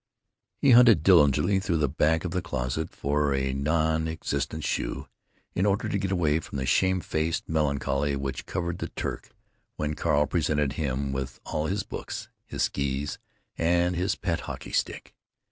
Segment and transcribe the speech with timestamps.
[0.57, 5.07] He hunted diligently through the back of the closet for a non existent shoe,
[5.53, 9.29] in order to get away from the shamefaced melancholy which covered the Turk
[9.75, 13.19] when Carl presented him with all his books, his skees,
[13.59, 15.13] and his pet hockey stick.